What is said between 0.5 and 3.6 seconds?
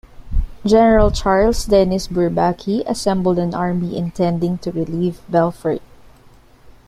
General Charles Denis Bourbaki assembled an